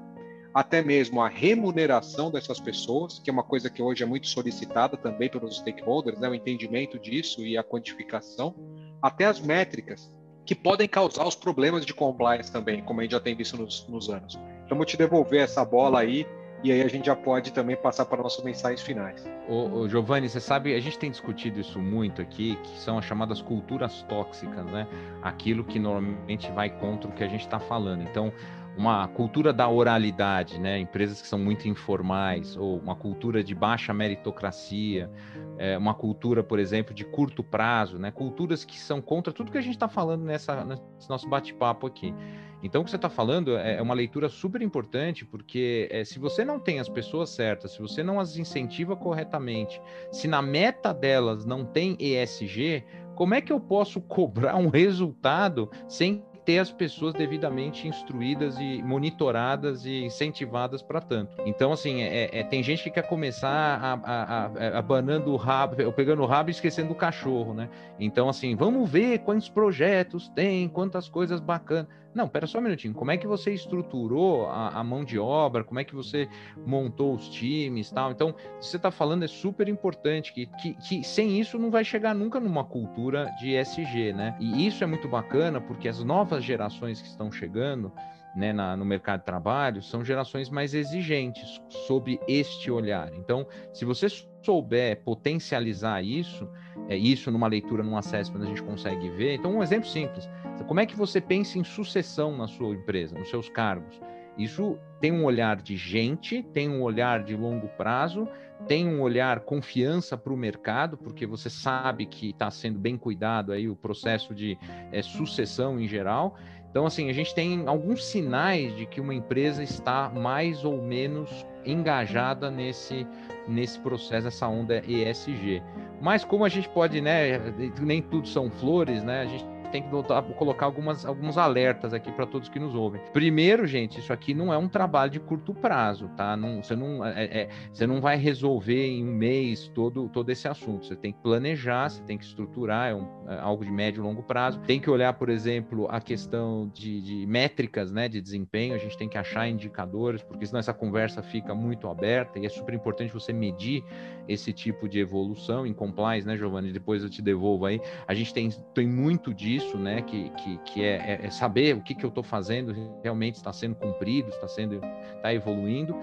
até 0.51 0.81
mesmo 0.81 1.21
a 1.21 1.29
remuneração 1.29 2.31
dessas 2.31 2.59
pessoas, 2.59 3.19
que 3.19 3.29
é 3.29 3.33
uma 3.33 3.43
coisa 3.43 3.69
que 3.69 3.83
hoje 3.83 4.01
é 4.01 4.05
muito 4.05 4.27
solicitada 4.27 4.97
também 4.97 5.29
pelos 5.29 5.57
stakeholders, 5.57 6.19
né? 6.19 6.27
O 6.27 6.33
entendimento 6.33 6.97
disso 6.97 7.45
e 7.45 7.55
a 7.55 7.63
quantificação, 7.63 8.55
até 9.01 9.25
as 9.25 9.39
métricas 9.39 10.11
que 10.49 10.55
podem 10.55 10.87
causar 10.87 11.27
os 11.27 11.35
problemas 11.35 11.85
de 11.85 11.93
compliance 11.93 12.51
também, 12.51 12.81
como 12.81 13.01
a 13.01 13.03
gente 13.03 13.11
já 13.11 13.19
tem 13.19 13.35
visto 13.35 13.55
nos, 13.55 13.87
nos 13.87 14.09
anos. 14.09 14.39
Então, 14.65 14.75
vou 14.75 14.83
te 14.83 14.97
devolver 14.97 15.41
essa 15.41 15.63
bola 15.63 15.99
aí 15.99 16.25
e 16.63 16.71
aí 16.71 16.81
a 16.81 16.87
gente 16.87 17.05
já 17.05 17.15
pode 17.15 17.53
também 17.53 17.75
passar 17.75 18.05
para 18.05 18.23
nossos 18.23 18.43
mensagens 18.43 18.81
finais. 18.81 19.23
Ô, 19.47 19.81
ô, 19.81 19.87
Giovanni, 19.87 20.27
você 20.27 20.39
sabe, 20.39 20.73
a 20.73 20.79
gente 20.79 20.97
tem 20.97 21.11
discutido 21.11 21.59
isso 21.59 21.77
muito 21.77 22.19
aqui, 22.19 22.57
que 22.63 22.79
são 22.79 22.97
as 22.97 23.05
chamadas 23.05 23.43
culturas 23.43 24.01
tóxicas, 24.09 24.65
né? 24.65 24.87
Aquilo 25.21 25.63
que 25.63 25.77
normalmente 25.77 26.49
vai 26.49 26.71
contra 26.71 27.07
o 27.07 27.13
que 27.13 27.23
a 27.23 27.27
gente 27.27 27.41
está 27.41 27.59
falando. 27.59 28.01
Então, 28.01 28.33
uma 28.77 29.07
cultura 29.07 29.51
da 29.51 29.67
oralidade, 29.67 30.59
né? 30.59 30.79
Empresas 30.79 31.21
que 31.21 31.27
são 31.27 31.37
muito 31.37 31.67
informais, 31.67 32.55
ou 32.55 32.77
uma 32.77 32.95
cultura 32.95 33.43
de 33.43 33.53
baixa 33.53 33.93
meritocracia, 33.93 35.11
é, 35.57 35.77
uma 35.77 35.93
cultura, 35.93 36.41
por 36.43 36.59
exemplo, 36.59 36.93
de 36.93 37.03
curto 37.03 37.43
prazo, 37.43 37.99
né? 37.99 38.11
Culturas 38.11 38.63
que 38.63 38.79
são 38.79 39.01
contra 39.01 39.33
tudo 39.33 39.51
que 39.51 39.57
a 39.57 39.61
gente 39.61 39.75
está 39.75 39.89
falando 39.89 40.23
nessa, 40.23 40.63
nesse 40.63 41.09
nosso 41.09 41.27
bate-papo 41.27 41.87
aqui. 41.87 42.13
Então, 42.61 42.81
o 42.81 42.83
que 42.83 42.89
você 42.89 42.97
está 42.97 43.09
falando 43.09 43.57
é, 43.57 43.77
é 43.77 43.81
uma 43.81 43.93
leitura 43.93 44.27
super 44.27 44.61
importante, 44.61 45.25
porque 45.25 45.87
é, 45.91 46.03
se 46.03 46.19
você 46.19 46.43
não 46.43 46.59
tem 46.59 46.79
as 46.79 46.89
pessoas 46.89 47.29
certas, 47.29 47.71
se 47.71 47.81
você 47.81 48.03
não 48.03 48.19
as 48.19 48.37
incentiva 48.37 48.95
corretamente, 48.95 49.81
se 50.11 50.27
na 50.27 50.41
meta 50.41 50.93
delas 50.93 51.45
não 51.45 51.63
tem 51.63 51.95
ESG, 51.99 52.83
como 53.15 53.33
é 53.33 53.41
que 53.41 53.51
eu 53.51 53.59
posso 53.59 54.01
cobrar 54.07 54.55
um 54.55 54.69
resultado 54.69 55.69
sem 55.87 56.23
ter 56.49 56.57
as 56.57 56.71
pessoas 56.71 57.13
devidamente 57.13 57.87
instruídas 57.87 58.57
e 58.57 58.81
monitoradas 58.81 59.85
e 59.85 60.03
incentivadas 60.05 60.81
para 60.81 60.99
tanto. 60.99 61.35
Então, 61.45 61.71
assim, 61.71 62.01
é, 62.01 62.39
é, 62.39 62.43
tem 62.43 62.63
gente 62.63 62.81
que 62.81 62.89
quer 62.89 63.03
começar 63.03 64.01
a, 64.03 64.79
abanando 64.79 65.31
o 65.31 65.35
rabo, 65.35 65.75
pegando 65.91 66.23
o 66.23 66.25
rabo 66.25 66.49
e 66.49 66.51
esquecendo 66.51 66.91
o 66.91 66.95
cachorro, 66.95 67.53
né? 67.53 67.69
Então, 67.99 68.27
assim, 68.27 68.55
vamos 68.55 68.89
ver 68.89 69.19
quantos 69.19 69.47
projetos 69.47 70.27
tem, 70.29 70.67
quantas 70.67 71.07
coisas 71.07 71.39
bacanas. 71.39 71.85
Não, 72.13 72.27
pera 72.27 72.47
só 72.47 72.57
um 72.57 72.61
minutinho. 72.61 72.93
Como 72.93 73.11
é 73.11 73.17
que 73.17 73.27
você 73.27 73.53
estruturou 73.53 74.47
a, 74.47 74.69
a 74.69 74.83
mão 74.83 75.03
de 75.03 75.19
obra? 75.19 75.63
Como 75.63 75.79
é 75.79 75.83
que 75.83 75.93
você 75.93 76.27
montou 76.65 77.13
os 77.13 77.29
times 77.29 77.91
tal? 77.91 78.11
Então, 78.11 78.33
você 78.59 78.77
está 78.77 78.89
falando 78.89 79.23
é 79.23 79.27
super 79.27 79.67
importante 79.67 80.33
que, 80.33 80.45
que, 80.45 80.73
que, 80.73 81.03
sem 81.03 81.39
isso 81.39 81.59
não 81.59 81.69
vai 81.69 81.83
chegar 81.83 82.15
nunca 82.15 82.39
numa 82.39 82.63
cultura 82.63 83.31
de 83.39 83.55
ESG, 83.55 84.13
né? 84.13 84.35
E 84.39 84.65
isso 84.65 84.83
é 84.83 84.87
muito 84.87 85.07
bacana 85.07 85.61
porque 85.61 85.87
as 85.87 86.03
novas 86.03 86.43
gerações 86.43 87.01
que 87.01 87.07
estão 87.07 87.31
chegando 87.31 87.91
né, 88.35 88.53
na, 88.53 88.75
no 88.75 88.85
mercado 88.85 89.19
de 89.19 89.25
trabalho 89.25 89.81
são 89.81 90.03
gerações 90.03 90.49
mais 90.49 90.73
exigentes 90.73 91.61
sob 91.87 92.19
este 92.27 92.71
olhar. 92.71 93.13
Então, 93.13 93.45
se 93.73 93.85
você 93.85 94.07
souber 94.41 95.01
potencializar 95.03 96.01
isso, 96.01 96.47
é, 96.87 96.97
isso 96.97 97.31
numa 97.31 97.47
leitura, 97.47 97.83
num 97.83 97.97
assessment, 97.97 98.43
a 98.43 98.47
gente 98.47 98.63
consegue 98.63 99.09
ver. 99.09 99.35
Então, 99.35 99.57
um 99.57 99.63
exemplo 99.63 99.87
simples: 99.87 100.29
como 100.67 100.79
é 100.79 100.85
que 100.85 100.95
você 100.95 101.19
pensa 101.19 101.57
em 101.57 101.63
sucessão 101.63 102.35
na 102.35 102.47
sua 102.47 102.73
empresa, 102.73 103.17
nos 103.17 103.29
seus 103.29 103.49
cargos? 103.49 103.99
Isso 104.37 104.77
tem 105.01 105.11
um 105.11 105.25
olhar 105.25 105.57
de 105.57 105.75
gente, 105.75 106.41
tem 106.53 106.69
um 106.69 106.81
olhar 106.81 107.23
de 107.23 107.35
longo 107.35 107.67
prazo, 107.69 108.25
tem 108.67 108.87
um 108.87 109.01
olhar 109.01 109.41
confiança 109.41 110.17
para 110.17 110.31
o 110.31 110.37
mercado, 110.37 110.97
porque 110.97 111.25
você 111.25 111.49
sabe 111.49 112.05
que 112.05 112.29
está 112.29 112.49
sendo 112.49 112.79
bem 112.79 112.97
cuidado 112.97 113.51
aí 113.51 113.69
o 113.69 113.75
processo 113.75 114.33
de 114.33 114.57
é, 114.91 115.01
sucessão 115.01 115.79
em 115.79 115.87
geral. 115.87 116.37
Então, 116.69 116.85
assim, 116.85 117.09
a 117.09 117.13
gente 117.13 117.33
tem 117.33 117.67
alguns 117.67 118.05
sinais 118.05 118.75
de 118.77 118.85
que 118.85 119.01
uma 119.01 119.13
empresa 119.13 119.63
está 119.63 120.09
mais 120.09 120.63
ou 120.63 120.81
menos 120.81 121.29
engajada 121.65 122.51
nesse, 122.51 123.07
nesse 123.49 123.79
processo, 123.79 124.27
essa 124.27 124.47
onda 124.47 124.81
ESG. 124.87 125.61
Mas 126.01 126.23
como 126.23 126.45
a 126.45 126.49
gente 126.49 126.69
pode, 126.69 127.01
né, 127.01 127.39
nem 127.81 128.01
tudo 128.01 128.27
são 128.27 128.49
flores, 128.49 129.03
né, 129.03 129.21
a 129.21 129.25
gente 129.25 129.45
tem 129.71 129.83
que 129.83 129.89
colocar 130.35 130.65
algumas, 130.65 131.05
alguns 131.05 131.37
alertas 131.37 131.93
aqui 131.93 132.11
para 132.11 132.25
todos 132.25 132.49
que 132.49 132.59
nos 132.59 132.75
ouvem. 132.75 133.01
Primeiro, 133.13 133.65
gente, 133.65 133.99
isso 133.99 134.11
aqui 134.11 134.33
não 134.33 134.53
é 134.53 134.57
um 134.57 134.67
trabalho 134.67 135.11
de 135.11 135.19
curto 135.19 135.53
prazo, 135.53 136.09
tá? 136.15 136.35
Não, 136.35 136.61
você, 136.61 136.75
não, 136.75 137.05
é, 137.05 137.23
é, 137.23 137.49
você 137.71 137.85
não 137.85 138.01
vai 138.01 138.17
resolver 138.17 138.87
em 138.87 139.07
um 139.07 139.13
mês 139.13 139.69
todo, 139.73 140.09
todo 140.09 140.29
esse 140.29 140.47
assunto. 140.47 140.85
Você 140.85 140.95
tem 140.95 141.11
que 141.11 141.19
planejar, 141.19 141.89
você 141.89 142.01
tem 142.03 142.17
que 142.17 142.25
estruturar, 142.25 142.89
é, 142.89 142.95
um, 142.95 143.07
é 143.27 143.39
algo 143.39 143.63
de 143.63 143.71
médio 143.71 144.01
e 144.01 144.03
longo 144.03 144.23
prazo. 144.23 144.59
Tem 144.61 144.79
que 144.79 144.89
olhar, 144.89 145.13
por 145.13 145.29
exemplo, 145.29 145.87
a 145.89 146.01
questão 146.01 146.69
de, 146.73 147.01
de 147.01 147.25
métricas 147.27 147.91
né, 147.91 148.07
de 148.07 148.21
desempenho, 148.21 148.75
a 148.75 148.77
gente 148.77 148.97
tem 148.97 149.07
que 149.07 149.17
achar 149.17 149.47
indicadores, 149.47 150.23
porque 150.23 150.45
senão 150.45 150.59
essa 150.59 150.73
conversa 150.73 151.21
fica 151.21 151.53
muito 151.53 151.87
aberta 151.87 152.39
e 152.39 152.45
é 152.45 152.49
super 152.49 152.73
importante 152.73 153.13
você 153.13 153.31
medir 153.31 153.83
esse 154.27 154.53
tipo 154.53 154.87
de 154.87 154.99
evolução 154.99 155.65
em 155.65 155.73
compliance, 155.73 156.25
né, 156.25 156.37
Giovanni? 156.37 156.71
Depois 156.71 157.03
eu 157.03 157.09
te 157.09 157.21
devolvo 157.21 157.65
aí. 157.65 157.81
A 158.07 158.13
gente 158.13 158.33
tem, 158.33 158.49
tem 158.73 158.87
muito 158.87 159.33
disso 159.33 159.58
isso, 159.59 159.77
né? 159.77 160.01
Que, 160.01 160.29
que, 160.31 160.57
que 160.59 160.83
é, 160.83 161.19
é, 161.21 161.25
é 161.25 161.29
saber 161.29 161.75
o 161.75 161.81
que, 161.81 161.93
que 161.93 162.03
eu 162.03 162.09
estou 162.09 162.23
fazendo 162.23 162.73
realmente 163.03 163.35
está 163.35 163.53
sendo 163.53 163.75
cumprido, 163.75 164.29
está 164.29 164.47
sendo, 164.47 164.81
está 165.15 165.33
evoluindo. 165.33 165.95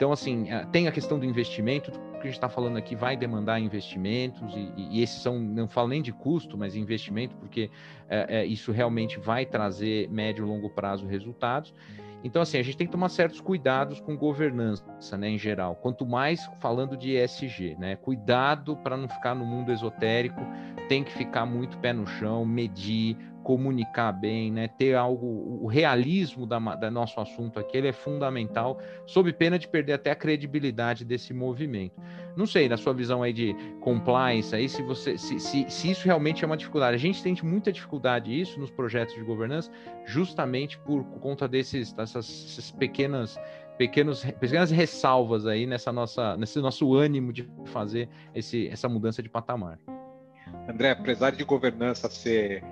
Então, 0.00 0.12
assim, 0.12 0.50
é, 0.50 0.64
tem 0.72 0.88
a 0.88 0.92
questão 0.92 1.18
do 1.18 1.26
investimento, 1.26 1.90
o 1.90 2.12
que 2.12 2.20
a 2.20 2.22
gente 2.22 2.32
está 2.32 2.48
falando 2.48 2.78
aqui 2.78 2.96
vai 2.96 3.18
demandar 3.18 3.60
investimentos, 3.60 4.54
e, 4.56 4.72
e, 4.74 5.02
esses 5.02 5.20
são, 5.20 5.38
não 5.38 5.68
falo 5.68 5.88
nem 5.88 6.00
de 6.00 6.10
custo, 6.10 6.56
mas 6.56 6.74
investimento, 6.74 7.36
porque 7.36 7.70
é, 8.08 8.38
é, 8.38 8.46
isso 8.46 8.72
realmente 8.72 9.20
vai 9.20 9.44
trazer 9.44 10.08
médio 10.08 10.46
e 10.46 10.48
longo 10.48 10.70
prazo 10.70 11.06
resultados. 11.06 11.74
Então, 12.24 12.40
assim, 12.40 12.56
a 12.56 12.62
gente 12.62 12.78
tem 12.78 12.86
que 12.86 12.92
tomar 12.92 13.10
certos 13.10 13.42
cuidados 13.42 14.00
com 14.00 14.16
governança, 14.16 15.18
né, 15.18 15.28
em 15.28 15.38
geral. 15.38 15.76
Quanto 15.76 16.06
mais 16.06 16.48
falando 16.60 16.96
de 16.96 17.16
ESG, 17.16 17.76
né? 17.78 17.96
Cuidado 17.96 18.78
para 18.78 18.96
não 18.96 19.06
ficar 19.06 19.34
no 19.34 19.44
mundo 19.44 19.70
esotérico, 19.70 20.40
tem 20.88 21.04
que 21.04 21.12
ficar 21.12 21.44
muito 21.44 21.78
pé 21.78 21.92
no 21.92 22.06
chão, 22.06 22.46
medir, 22.46 23.18
comunicar 23.50 24.12
bem, 24.12 24.52
né? 24.52 24.68
Ter 24.68 24.94
algo, 24.94 25.26
o 25.60 25.66
realismo 25.66 26.46
da, 26.46 26.60
da 26.76 26.88
nosso 26.88 27.18
assunto 27.20 27.58
aqui, 27.58 27.76
ele 27.76 27.88
é 27.88 27.92
fundamental, 27.92 28.78
sob 29.04 29.32
pena 29.32 29.58
de 29.58 29.66
perder 29.66 29.94
até 29.94 30.12
a 30.12 30.14
credibilidade 30.14 31.04
desse 31.04 31.34
movimento. 31.34 32.00
Não 32.36 32.46
sei, 32.46 32.68
na 32.68 32.76
sua 32.76 32.94
visão 32.94 33.24
aí 33.24 33.32
de 33.32 33.52
compliance, 33.80 34.54
aí 34.54 34.68
se 34.68 34.84
você, 34.84 35.18
se, 35.18 35.40
se, 35.40 35.68
se 35.68 35.90
isso 35.90 36.04
realmente 36.04 36.44
é 36.44 36.46
uma 36.46 36.56
dificuldade. 36.56 36.94
A 36.94 36.98
gente 37.00 37.20
tem 37.24 37.36
muita 37.42 37.72
dificuldade 37.72 38.40
isso 38.40 38.60
nos 38.60 38.70
projetos 38.70 39.16
de 39.16 39.22
governança, 39.24 39.68
justamente 40.06 40.78
por 40.78 41.02
conta 41.18 41.48
desses, 41.48 41.92
dessas 41.92 42.70
pequenas 42.78 43.36
pequenos, 43.76 44.22
pequenas 44.38 44.70
ressalvas 44.70 45.44
aí 45.44 45.66
nessa 45.66 45.90
nossa, 45.90 46.36
nesse 46.36 46.60
nosso 46.60 46.94
ânimo 46.94 47.32
de 47.32 47.50
fazer 47.64 48.08
esse, 48.32 48.68
essa 48.68 48.88
mudança 48.88 49.20
de 49.20 49.28
patamar. 49.28 49.76
André, 50.68 50.90
apesar 50.90 51.30
de 51.30 51.42
governança 51.42 52.08
ser 52.08 52.62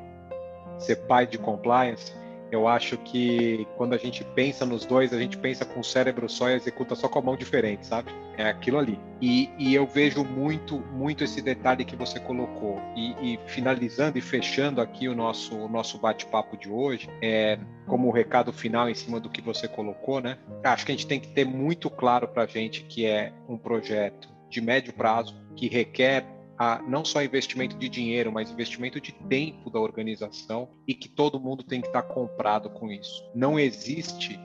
ser 0.78 0.96
pai 1.06 1.26
de 1.26 1.38
compliance, 1.38 2.12
eu 2.50 2.66
acho 2.66 2.96
que 2.98 3.66
quando 3.76 3.92
a 3.92 3.98
gente 3.98 4.24
pensa 4.24 4.64
nos 4.64 4.86
dois, 4.86 5.12
a 5.12 5.18
gente 5.18 5.36
pensa 5.36 5.64
com 5.64 5.80
o 5.80 5.84
cérebro 5.84 6.28
só 6.28 6.48
e 6.48 6.54
executa 6.54 6.94
só 6.94 7.08
com 7.08 7.18
a 7.18 7.22
mão 7.22 7.36
diferente, 7.36 7.86
sabe? 7.86 8.10
É 8.38 8.48
aquilo 8.48 8.78
ali. 8.78 8.98
E, 9.20 9.50
e 9.58 9.74
eu 9.74 9.86
vejo 9.86 10.24
muito, 10.24 10.78
muito 10.92 11.22
esse 11.22 11.42
detalhe 11.42 11.84
que 11.84 11.94
você 11.94 12.18
colocou. 12.18 12.80
E, 12.96 13.34
e 13.34 13.38
finalizando 13.46 14.16
e 14.16 14.22
fechando 14.22 14.80
aqui 14.80 15.08
o 15.08 15.14
nosso, 15.14 15.54
o 15.56 15.68
nosso 15.68 15.98
bate-papo 15.98 16.56
de 16.56 16.70
hoje, 16.70 17.08
é, 17.20 17.58
como 17.86 18.10
recado 18.10 18.52
final 18.52 18.88
em 18.88 18.94
cima 18.94 19.20
do 19.20 19.28
que 19.28 19.42
você 19.42 19.68
colocou, 19.68 20.20
né? 20.20 20.38
Acho 20.64 20.86
que 20.86 20.92
a 20.92 20.94
gente 20.94 21.06
tem 21.06 21.20
que 21.20 21.28
ter 21.28 21.44
muito 21.44 21.90
claro 21.90 22.28
para 22.28 22.44
a 22.44 22.46
gente 22.46 22.84
que 22.84 23.04
é 23.04 23.32
um 23.46 23.58
projeto 23.58 24.28
de 24.48 24.62
médio 24.62 24.94
prazo, 24.94 25.38
que 25.54 25.68
requer 25.68 26.24
a 26.58 26.82
não 26.82 27.04
só 27.04 27.22
investimento 27.22 27.76
de 27.76 27.88
dinheiro, 27.88 28.32
mas 28.32 28.50
investimento 28.50 29.00
de 29.00 29.12
tempo 29.12 29.70
da 29.70 29.78
organização 29.78 30.68
e 30.86 30.92
que 30.92 31.08
todo 31.08 31.38
mundo 31.38 31.62
tem 31.62 31.80
que 31.80 31.86
estar 31.86 32.02
comprado 32.02 32.68
com 32.68 32.90
isso. 32.90 33.24
Não 33.34 33.58
existe 33.58 34.38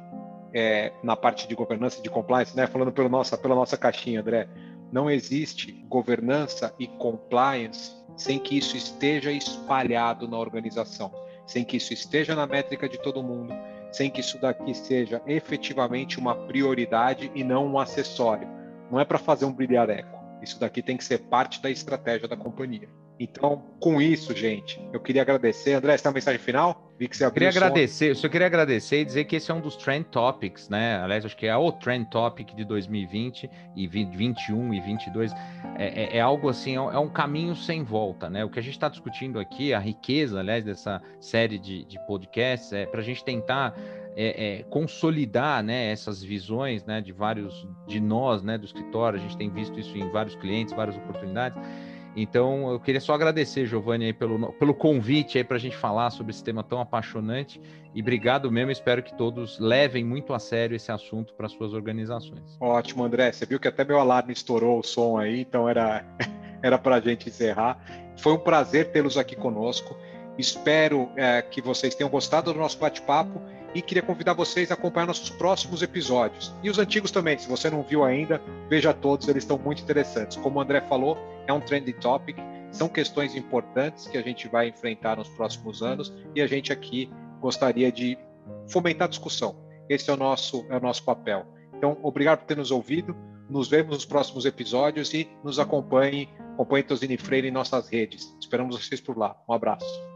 é, 0.53 0.93
na 1.01 1.15
parte 1.15 1.47
de 1.47 1.55
governança 1.55 2.01
de 2.01 2.09
compliance, 2.11 2.55
né, 2.55 2.67
falando 2.67 2.91
pela 2.91 3.09
nossa, 3.09 3.35
pela 3.35 3.55
nossa 3.55 3.75
caixinha, 3.75 4.21
André, 4.21 4.47
não 4.91 5.09
existe 5.09 5.71
governança 5.89 6.73
e 6.77 6.85
compliance 6.85 7.91
sem 8.15 8.37
que 8.37 8.55
isso 8.55 8.77
esteja 8.77 9.31
espalhado 9.31 10.27
na 10.27 10.37
organização, 10.37 11.11
sem 11.47 11.65
que 11.65 11.77
isso 11.77 11.93
esteja 11.93 12.35
na 12.35 12.45
métrica 12.45 12.87
de 12.87 13.01
todo 13.01 13.23
mundo, 13.23 13.51
sem 13.91 14.11
que 14.11 14.21
isso 14.21 14.39
daqui 14.39 14.75
seja 14.75 15.19
efetivamente 15.25 16.19
uma 16.19 16.35
prioridade 16.35 17.31
e 17.33 17.43
não 17.43 17.65
um 17.65 17.79
acessório. 17.79 18.47
Não 18.91 18.99
é 18.99 19.05
para 19.05 19.17
fazer 19.17 19.45
um 19.45 19.51
brilhareco 19.51 20.22
isso 20.43 20.59
daqui 20.59 20.81
tem 20.81 20.97
que 20.97 21.03
ser 21.03 21.19
parte 21.19 21.61
da 21.61 21.69
estratégia 21.69 22.27
da 22.27 22.35
companhia. 22.37 22.89
Então, 23.19 23.63
com 23.79 24.01
isso, 24.01 24.35
gente, 24.35 24.81
eu 24.91 24.99
queria 24.99 25.21
agradecer. 25.21 25.73
André, 25.73 25.95
você 25.95 26.03
tem 26.03 26.09
uma 26.09 26.15
mensagem 26.15 26.39
final? 26.39 26.91
Vi 26.97 27.07
que 27.07 27.15
você 27.15 27.25
eu 27.25 27.31
queria 27.31 27.49
agradecer, 27.49 28.09
eu 28.09 28.15
só 28.15 28.27
queria 28.27 28.47
agradecer 28.47 29.01
e 29.01 29.05
dizer 29.05 29.25
que 29.25 29.35
esse 29.35 29.51
é 29.51 29.53
um 29.53 29.61
dos 29.61 29.75
trend 29.75 30.05
topics, 30.05 30.67
né? 30.67 30.99
Aliás, 31.01 31.23
acho 31.25 31.37
que 31.37 31.45
é 31.45 31.55
o 31.55 31.71
trend 31.71 32.09
topic 32.09 32.53
de 32.55 32.65
2020 32.65 33.49
e 33.75 33.87
2021 33.87 34.73
e 34.73 34.81
22. 34.81 35.31
É, 35.31 35.37
é, 35.77 36.17
é 36.17 36.21
algo 36.21 36.49
assim, 36.49 36.71
é, 36.71 36.75
é 36.75 36.99
um 36.99 37.09
caminho 37.09 37.55
sem 37.55 37.83
volta, 37.83 38.29
né? 38.29 38.43
O 38.43 38.49
que 38.49 38.59
a 38.59 38.61
gente 38.61 38.73
está 38.73 38.89
discutindo 38.89 39.39
aqui, 39.39 39.73
a 39.73 39.79
riqueza, 39.79 40.39
aliás, 40.39 40.63
dessa 40.65 41.01
série 41.19 41.59
de, 41.59 41.85
de 41.85 41.99
podcasts, 42.05 42.73
é 42.73 42.85
para 42.85 42.99
a 42.99 43.03
gente 43.03 43.23
tentar 43.23 43.75
é, 44.15 44.59
é, 44.59 44.63
consolidar 44.63 45.63
né, 45.63 45.91
essas 45.91 46.23
visões 46.23 46.85
né, 46.85 47.01
de 47.01 47.11
vários 47.11 47.67
de 47.87 47.99
nós 47.99 48.43
né, 48.43 48.57
do 48.57 48.65
escritório, 48.65 49.19
a 49.19 49.21
gente 49.21 49.37
tem 49.37 49.49
visto 49.49 49.79
isso 49.79 49.97
em 49.97 50.09
vários 50.11 50.35
clientes, 50.35 50.73
várias 50.73 50.95
oportunidades, 50.95 51.59
Então, 52.15 52.71
eu 52.71 52.79
queria 52.79 53.01
só 53.01 53.15
agradecer, 53.15 53.65
Giovanni, 53.65 54.13
pelo, 54.13 54.53
pelo 54.53 54.73
convite 54.73 55.43
para 55.43 55.57
a 55.57 55.59
gente 55.59 55.75
falar 55.75 56.11
sobre 56.11 56.31
esse 56.31 56.43
tema 56.43 56.63
tão 56.63 56.79
apaixonante. 56.79 57.59
E 57.95 58.01
obrigado 58.01 58.51
mesmo, 58.51 58.71
espero 58.71 59.01
que 59.01 59.15
todos 59.17 59.59
levem 59.59 60.03
muito 60.03 60.31
a 60.31 60.39
sério 60.39 60.75
esse 60.75 60.91
assunto 60.91 61.33
para 61.33 61.49
suas 61.49 61.73
organizações. 61.73 62.55
Ótimo, 62.59 63.03
André. 63.03 63.31
Você 63.31 63.47
viu 63.47 63.59
que 63.59 63.67
até 63.67 63.83
meu 63.83 63.99
alarme 63.99 64.31
estourou 64.31 64.79
o 64.79 64.83
som 64.83 65.17
aí, 65.17 65.41
então 65.41 65.67
era, 65.67 66.05
era 66.61 66.77
para 66.77 66.97
a 66.97 66.99
gente 66.99 67.29
encerrar. 67.29 67.79
Foi 68.17 68.33
um 68.33 68.39
prazer 68.39 68.91
tê-los 68.91 69.17
aqui 69.17 69.35
conosco. 69.35 69.97
Espero 70.37 71.09
é, 71.15 71.41
que 71.41 71.61
vocês 71.61 71.95
tenham 71.95 72.09
gostado 72.09 72.53
do 72.53 72.59
nosso 72.59 72.77
bate-papo 72.77 73.41
e 73.73 73.81
queria 73.81 74.03
convidar 74.03 74.33
vocês 74.33 74.71
a 74.71 74.73
acompanhar 74.73 75.07
nossos 75.07 75.29
próximos 75.29 75.81
episódios. 75.81 76.53
E 76.61 76.69
os 76.69 76.77
antigos 76.77 77.11
também, 77.11 77.37
se 77.37 77.47
você 77.47 77.69
não 77.69 77.81
viu 77.81 78.03
ainda, 78.03 78.41
veja 78.69 78.93
todos, 78.93 79.27
eles 79.27 79.43
estão 79.43 79.57
muito 79.57 79.81
interessantes. 79.81 80.37
Como 80.37 80.59
o 80.59 80.61
André 80.61 80.81
falou, 80.81 81.17
é 81.47 81.53
um 81.53 81.59
trending 81.59 81.93
topic, 81.93 82.37
são 82.71 82.87
questões 82.87 83.35
importantes 83.35 84.07
que 84.07 84.17
a 84.17 84.21
gente 84.21 84.47
vai 84.47 84.67
enfrentar 84.67 85.17
nos 85.17 85.29
próximos 85.29 85.81
anos 85.81 86.13
e 86.35 86.41
a 86.41 86.47
gente 86.47 86.73
aqui 86.73 87.09
gostaria 87.39 87.91
de 87.91 88.17
fomentar 88.67 89.05
a 89.05 89.09
discussão. 89.09 89.55
Esse 89.89 90.09
é 90.09 90.13
o 90.13 90.17
nosso, 90.17 90.65
é 90.69 90.77
o 90.77 90.81
nosso 90.81 91.03
papel. 91.03 91.45
Então, 91.75 91.97
obrigado 92.01 92.39
por 92.39 92.45
ter 92.45 92.57
nos 92.57 92.71
ouvido. 92.71 93.15
Nos 93.49 93.67
vemos 93.67 93.93
nos 93.93 94.05
próximos 94.05 94.45
episódios 94.45 95.13
e 95.13 95.29
nos 95.43 95.59
acompanhe, 95.59 96.29
acompanhe 96.53 96.83
Tosini 96.83 97.17
Freire 97.17 97.49
em 97.49 97.51
nossas 97.51 97.89
redes. 97.89 98.35
Esperamos 98.39 98.75
vocês 98.79 99.01
por 99.01 99.17
lá. 99.17 99.35
Um 99.47 99.53
abraço. 99.53 100.12